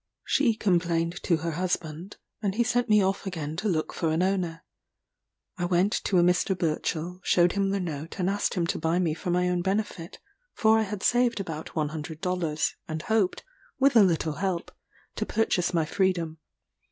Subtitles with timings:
[0.25, 4.23] She complained to her husband, and he sent me off again to look for an
[4.23, 4.63] owner.
[5.59, 6.57] I went to a Mr.
[6.57, 10.17] Burchell, showed him the note, and asked him to buy me for my own benefit;
[10.55, 13.43] for I had saved about 100 dollars, and hoped,
[13.77, 14.71] with a little help,
[15.17, 16.39] to purchase my freedom.